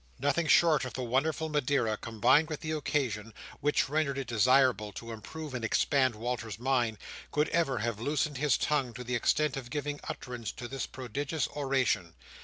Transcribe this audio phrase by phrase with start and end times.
[0.17, 5.11] Nothing short of the wonderful Madeira, combined with the occasion (which rendered it desirable to
[5.11, 6.97] improve and expand Walter's mind),
[7.31, 11.47] could have ever loosened his tongue to the extent of giving utterance to this prodigious
[11.49, 12.15] oration.